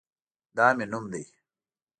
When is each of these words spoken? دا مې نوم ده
دا 0.57 0.67
مې 0.77 0.85
نوم 0.91 1.05
ده 1.11 1.21